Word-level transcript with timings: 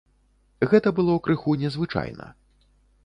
Гэта 0.71 0.93
было 0.99 1.17
крыху 1.27 1.55
незвычайна. 1.65 2.25